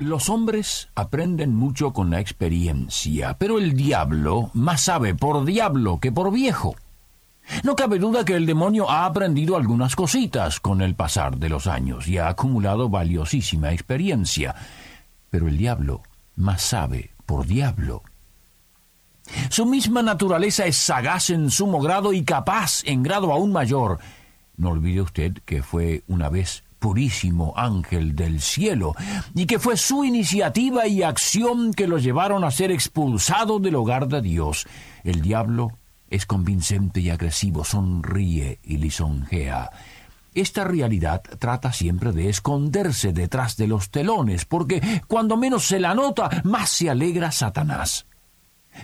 [0.00, 6.10] Los hombres aprenden mucho con la experiencia, pero el diablo más sabe por diablo que
[6.10, 6.74] por viejo.
[7.64, 11.66] No cabe duda que el demonio ha aprendido algunas cositas con el pasar de los
[11.66, 14.54] años y ha acumulado valiosísima experiencia,
[15.28, 16.00] pero el diablo
[16.34, 18.02] más sabe por diablo.
[19.50, 23.98] Su misma naturaleza es sagaz en sumo grado y capaz en grado aún mayor.
[24.56, 28.96] No olvide usted que fue una vez purísimo ángel del cielo,
[29.34, 34.08] y que fue su iniciativa y acción que lo llevaron a ser expulsado del hogar
[34.08, 34.66] de Dios.
[35.04, 39.70] El diablo es convincente y agresivo, sonríe y lisonjea.
[40.34, 45.94] Esta realidad trata siempre de esconderse detrás de los telones, porque cuando menos se la
[45.94, 48.06] nota, más se alegra Satanás.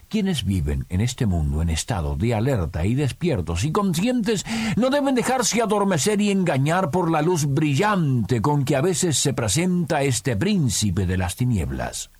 [0.08, 4.44] Quienes viven en este mundo en estado de alerta y despiertos y conscientes
[4.76, 9.32] no deben dejarse adormecer y engañar por la luz brillante con que a veces se
[9.32, 12.10] presenta este príncipe de las tinieblas.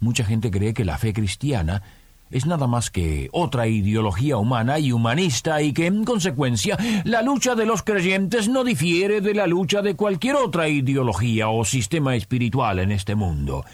[0.00, 1.82] Mucha gente cree que la fe cristiana
[2.30, 7.54] es nada más que otra ideología humana y humanista y que, en consecuencia, la lucha
[7.54, 12.80] de los creyentes no difiere de la lucha de cualquier otra ideología o sistema espiritual
[12.80, 13.64] en este mundo.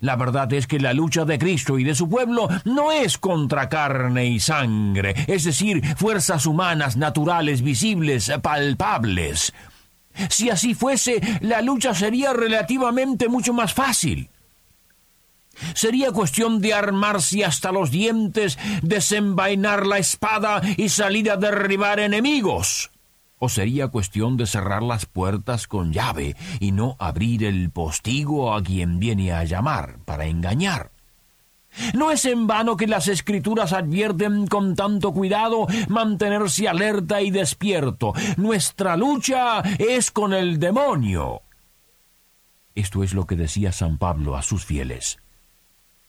[0.00, 3.68] La verdad es que la lucha de Cristo y de su pueblo no es contra
[3.68, 9.52] carne y sangre, es decir, fuerzas humanas, naturales, visibles, palpables.
[10.30, 14.30] Si así fuese, la lucha sería relativamente mucho más fácil.
[15.74, 22.90] Sería cuestión de armarse hasta los dientes, desenvainar la espada y salir a derribar enemigos
[23.38, 28.62] o sería cuestión de cerrar las puertas con llave y no abrir el postigo a
[28.62, 30.92] quien viene a llamar para engañar.
[31.94, 38.14] No es en vano que las escrituras advierten con tanto cuidado mantenerse alerta y despierto.
[38.36, 41.42] Nuestra lucha es con el demonio.
[42.74, 45.18] Esto es lo que decía San Pablo a sus fieles.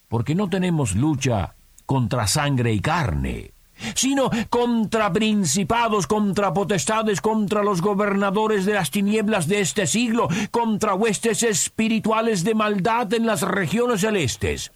[0.07, 3.53] Porque no tenemos lucha contra sangre y carne,
[3.95, 10.93] sino contra principados, contra potestades, contra los gobernadores de las tinieblas de este siglo, contra
[10.93, 14.71] huestes espirituales de maldad en las regiones celestes.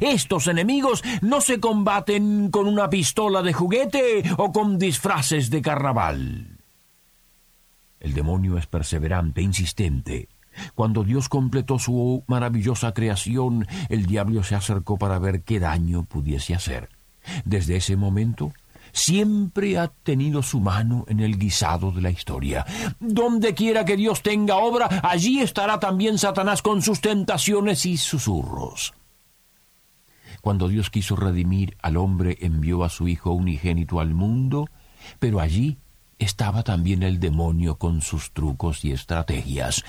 [0.00, 6.58] Estos enemigos no se combaten con una pistola de juguete o con disfraces de carnaval.
[8.00, 10.28] El demonio es perseverante, insistente.
[10.74, 16.54] Cuando Dios completó su maravillosa creación, el diablo se acercó para ver qué daño pudiese
[16.54, 16.93] hacer.
[17.44, 18.52] Desde ese momento,
[18.92, 22.64] siempre ha tenido su mano en el guisado de la historia.
[23.00, 28.94] Donde quiera que Dios tenga obra, allí estará también Satanás con sus tentaciones y susurros.
[30.40, 34.68] Cuando Dios quiso redimir al hombre, envió a su Hijo unigénito al mundo,
[35.18, 35.78] pero allí
[36.18, 39.84] estaba también el demonio con sus trucos y estrategias.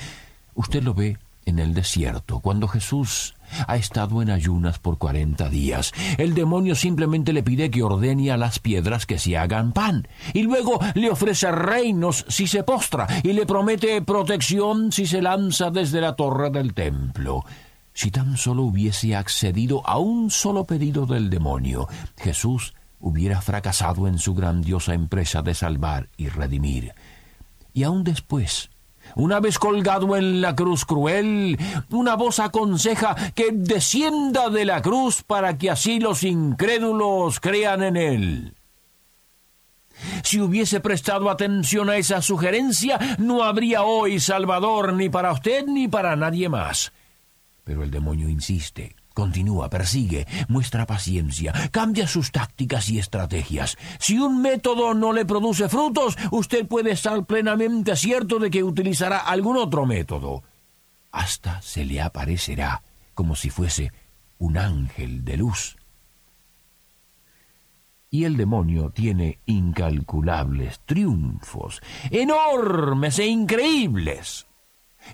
[0.53, 3.35] Usted lo ve en el desierto, cuando Jesús
[3.67, 5.93] ha estado en ayunas por cuarenta días.
[6.17, 10.43] El demonio simplemente le pide que ordene a las piedras que se hagan pan, y
[10.43, 16.01] luego le ofrece reinos si se postra, y le promete protección si se lanza desde
[16.01, 17.43] la torre del templo.
[17.93, 24.19] Si tan solo hubiese accedido a un solo pedido del demonio, Jesús hubiera fracasado en
[24.19, 26.93] su grandiosa empresa de salvar y redimir.
[27.73, 28.69] Y aún después,
[29.15, 31.57] una vez colgado en la cruz cruel,
[31.89, 37.97] una voz aconseja que descienda de la cruz para que así los incrédulos crean en
[37.97, 38.55] él.
[40.23, 45.87] Si hubiese prestado atención a esa sugerencia, no habría hoy Salvador ni para usted ni
[45.87, 46.91] para nadie más.
[47.63, 48.95] Pero el demonio insiste.
[49.15, 53.77] Continúa, persigue, muestra paciencia, cambia sus tácticas y estrategias.
[53.97, 59.19] Si un método no le produce frutos, usted puede estar plenamente cierto de que utilizará
[59.19, 60.43] algún otro método.
[61.13, 62.83] Hasta se le aparecerá
[63.13, 63.93] como si fuese
[64.37, 65.77] un ángel de luz.
[68.09, 74.45] Y el demonio tiene incalculables triunfos, enormes e increíbles.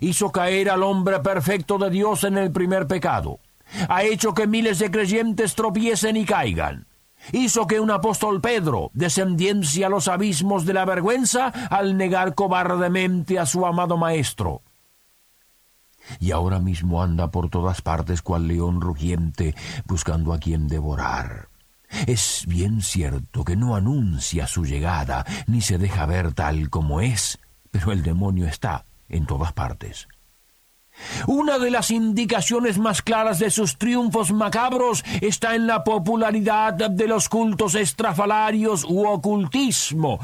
[0.00, 3.38] Hizo caer al hombre perfecto de Dios en el primer pecado
[3.88, 6.86] ha hecho que miles de creyentes tropiecen y caigan.
[7.30, 13.38] Hizo que un apóstol Pedro descendiese a los abismos de la vergüenza al negar cobardemente
[13.38, 14.62] a su amado Maestro.
[16.18, 19.54] y ahora mismo anda por todas partes cual león rugiente
[19.86, 21.48] buscando a quien devorar.
[22.06, 27.38] Es bien cierto que no anuncia su llegada, ni se deja ver tal como es,
[27.70, 30.08] pero el demonio está en todas partes.
[31.26, 37.08] Una de las indicaciones más claras de sus triunfos macabros está en la popularidad de
[37.08, 40.18] los cultos estrafalarios u ocultismo,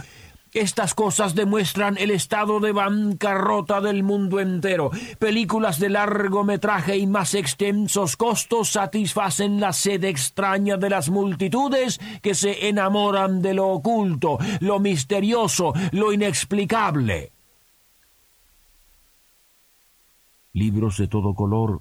[0.52, 4.90] estas cosas demuestran el estado de bancarrota del mundo entero.
[5.18, 12.34] Películas de largometraje y más extensos costos satisfacen la sed extraña de las multitudes que
[12.34, 17.32] se enamoran de lo oculto, lo misterioso, lo inexplicable.
[20.52, 21.80] Libros de todo color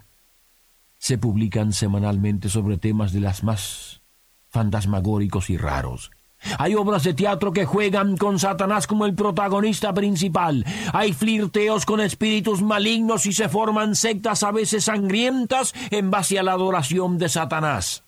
[0.97, 4.01] se publican semanalmente sobre temas de las más
[4.49, 6.11] fantasmagóricos y raros.
[6.59, 10.65] Hay obras de teatro que juegan con Satanás como el protagonista principal.
[10.93, 16.43] Hay flirteos con espíritus malignos y se forman sectas a veces sangrientas en base a
[16.43, 18.06] la adoración de Satanás.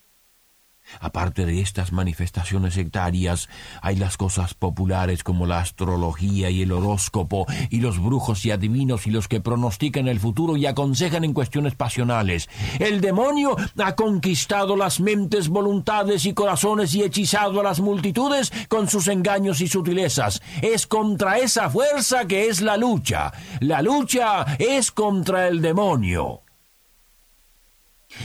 [1.00, 3.50] Aparte de estas manifestaciones sectarias,
[3.82, 9.08] hay las cosas populares como la astrología y el horóscopo, y los brujos y adivinos
[9.08, 12.50] y los que pronostican el futuro y aconsejan en cuestiones pasionales.
[12.80, 18.90] El demonio ha conquistado las mentes, voluntades y corazones y hechizado a las multitudes con
[18.90, 20.42] sus engaños y sutilezas.
[20.62, 23.32] Es contra esa fuerza que es la lucha.
[23.60, 26.42] La lucha es contra el demonio.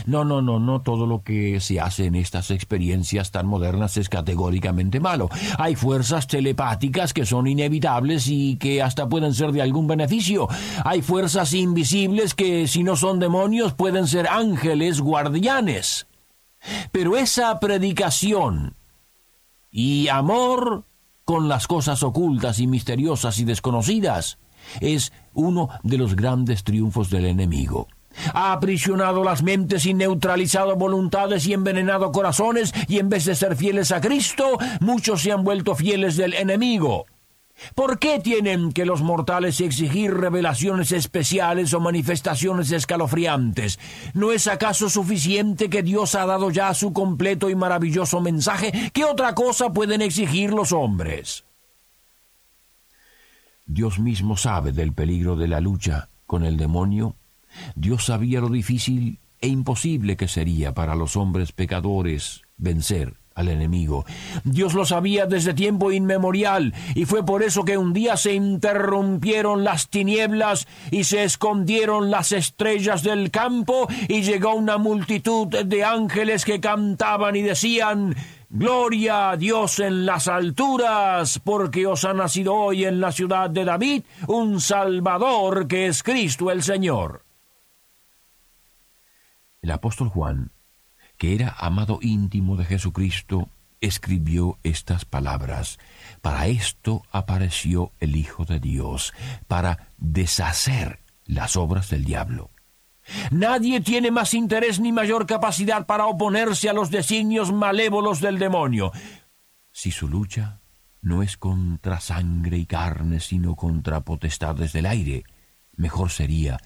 [0.07, 4.09] No, no, no, no todo lo que se hace en estas experiencias tan modernas es
[4.09, 5.29] categóricamente malo.
[5.59, 10.49] Hay fuerzas telepáticas que son inevitables y que hasta pueden ser de algún beneficio.
[10.85, 16.07] Hay fuerzas invisibles que, si no son demonios, pueden ser ángeles guardianes.
[16.91, 18.75] Pero esa predicación
[19.71, 20.85] y amor
[21.25, 24.39] con las cosas ocultas y misteriosas y desconocidas
[24.81, 27.89] es uno de los grandes triunfos del enemigo.
[28.33, 33.57] Ha aprisionado las mentes y neutralizado voluntades y envenenado corazones, y en vez de ser
[33.57, 37.07] fieles a Cristo, muchos se han vuelto fieles del enemigo.
[37.75, 43.79] ¿Por qué tienen que los mortales exigir revelaciones especiales o manifestaciones escalofriantes?
[44.13, 48.91] ¿No es acaso suficiente que Dios ha dado ya su completo y maravilloso mensaje?
[48.93, 51.45] ¿Qué otra cosa pueden exigir los hombres?
[53.67, 57.15] Dios mismo sabe del peligro de la lucha con el demonio
[57.75, 64.05] Dios sabía lo difícil e imposible que sería para los hombres pecadores vencer al enemigo.
[64.45, 69.65] Dios lo sabía desde tiempo inmemorial, y fue por eso que un día se interrumpieron
[69.65, 76.45] las tinieblas y se escondieron las estrellas del campo, y llegó una multitud de ángeles
[76.45, 78.15] que cantaban y decían
[78.49, 83.65] Gloria a Dios en las alturas, porque os ha nacido hoy en la ciudad de
[83.65, 87.24] David un Salvador que es Cristo el Señor.
[89.65, 90.53] El apóstol Juan,
[91.17, 93.49] que era amado íntimo de Jesucristo,
[93.81, 95.79] escribió estas palabras.
[96.21, 99.15] Para esto apareció el Hijo de Dios,
[99.49, 102.51] para deshacer las obras del diablo.
[103.31, 108.93] Nadie tiene más interés ni mayor capacidad para oponerse a los designios malévolos del demonio.
[109.73, 110.61] Si su lucha
[111.01, 115.25] no es contra sangre y carne, sino contra potestades del aire,
[115.75, 116.59] mejor sería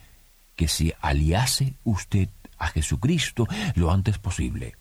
[0.56, 2.28] que se aliase usted
[2.58, 4.74] a Jesucristo lo antes posible.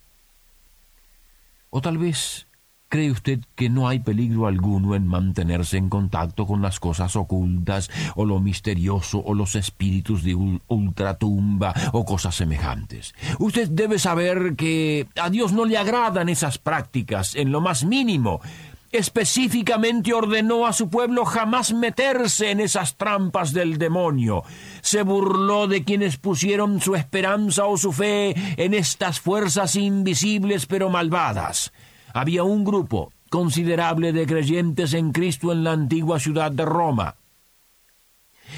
[1.69, 2.47] O tal vez
[2.89, 7.89] cree usted que no hay peligro alguno en mantenerse en contacto con las cosas ocultas,
[8.15, 13.13] o lo misterioso, o los espíritus de ultratumba, o cosas semejantes.
[13.39, 18.41] Usted debe saber que a Dios no le agradan esas prácticas en lo más mínimo,
[18.91, 24.43] específicamente ordenó a su pueblo jamás meterse en esas trampas del demonio.
[24.81, 30.89] Se burló de quienes pusieron su esperanza o su fe en estas fuerzas invisibles pero
[30.89, 31.71] malvadas.
[32.13, 37.15] Había un grupo considerable de creyentes en Cristo en la antigua ciudad de Roma.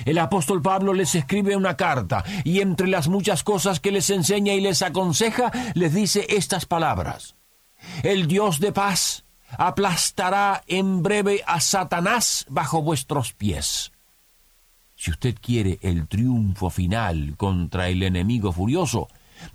[0.06, 4.54] El apóstol Pablo les escribe una carta y entre las muchas cosas que les enseña
[4.54, 7.36] y les aconseja, les dice estas palabras.
[8.04, 9.26] El Dios de paz
[9.58, 13.92] aplastará en breve a Satanás bajo vuestros pies.
[14.96, 19.08] Si usted quiere el triunfo final contra el enemigo furioso,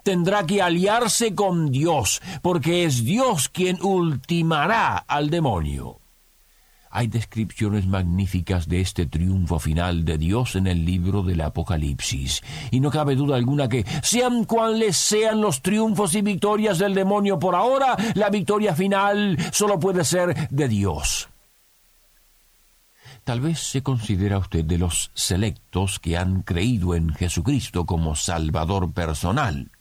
[0.02, 6.00] tendrá que aliarse con Dios, porque es Dios quien ultimará al demonio.
[6.96, 12.78] Hay descripciones magníficas de este triunfo final de Dios en el libro del Apocalipsis, y
[12.78, 17.56] no cabe duda alguna que, sean cuales sean los triunfos y victorias del demonio por
[17.56, 21.28] ahora, la victoria final solo puede ser de Dios.
[23.24, 28.92] Tal vez se considera usted de los selectos que han creído en Jesucristo como Salvador
[28.92, 29.72] personal.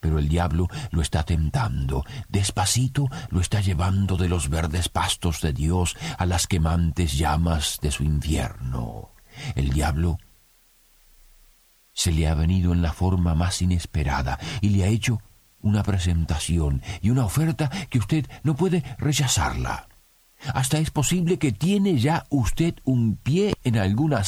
[0.00, 5.52] Pero el diablo lo está tentando, despacito lo está llevando de los verdes pastos de
[5.52, 9.10] Dios a las quemantes llamas de su infierno.
[9.54, 10.18] El diablo
[11.92, 15.20] se le ha venido en la forma más inesperada y le ha hecho
[15.60, 19.88] una presentación y una oferta que usted no puede rechazarla.
[20.54, 24.22] Hasta es posible que tiene ya usted un pie en alguna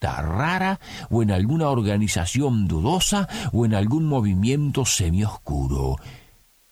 [0.00, 5.96] rara o en alguna organización dudosa o en algún movimiento semioscuro.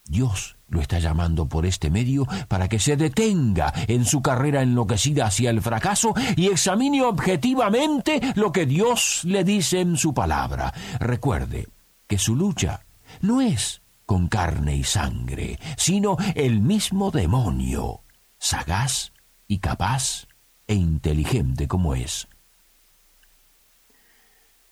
[0.07, 5.25] Dios lo está llamando por este medio para que se detenga en su carrera enloquecida
[5.25, 10.73] hacia el fracaso y examine objetivamente lo que Dios le dice en su palabra.
[10.99, 11.67] Recuerde
[12.07, 12.85] que su lucha
[13.21, 18.01] no es con carne y sangre, sino el mismo demonio
[18.37, 19.11] sagaz
[19.47, 20.27] y capaz
[20.67, 22.27] e inteligente como es.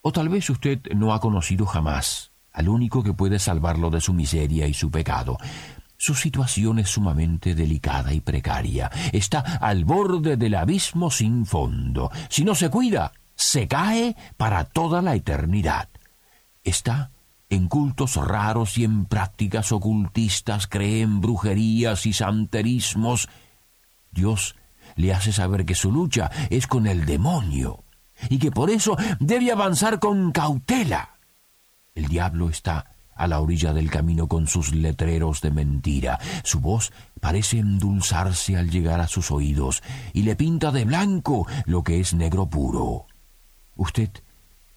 [0.05, 4.13] O tal vez usted no ha conocido jamás al único que puede salvarlo de su
[4.13, 5.37] miseria y su pecado.
[5.95, 8.91] Su situación es sumamente delicada y precaria.
[9.13, 12.11] Está al borde del abismo sin fondo.
[12.27, 15.87] Si no se cuida, se cae para toda la eternidad.
[16.65, 17.11] Está
[17.49, 23.29] en cultos raros y en prácticas ocultistas, cree en brujerías y santerismos,
[24.11, 24.55] Dios
[24.95, 27.82] le hace saber que su lucha es con el demonio
[28.29, 31.17] y que por eso debe avanzar con cautela.
[31.95, 36.19] El diablo está a la orilla del camino con sus letreros de mentira.
[36.43, 41.83] Su voz parece endulzarse al llegar a sus oídos y le pinta de blanco lo
[41.83, 43.05] que es negro puro.
[43.75, 44.09] Usted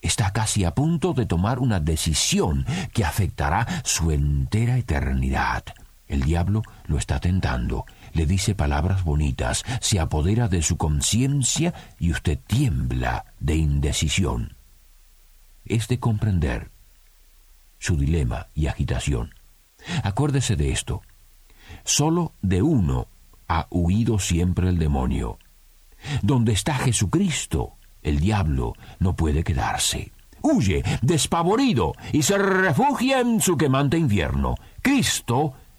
[0.00, 5.64] está casi a punto de tomar una decisión que afectará su entera eternidad.
[6.08, 7.84] El diablo lo está tentando
[8.16, 14.56] le dice palabras bonitas, se apodera de su conciencia y usted tiembla de indecisión.
[15.66, 16.70] Es de comprender
[17.78, 19.34] su dilema y agitación.
[20.02, 21.02] Acuérdese de esto.
[21.84, 23.08] Solo de uno
[23.48, 25.38] ha huido siempre el demonio.
[26.22, 30.10] Donde está Jesucristo, el diablo no puede quedarse.
[30.40, 34.54] Huye, despavorido, y se refugia en su quemante infierno.
[34.80, 35.54] Cristo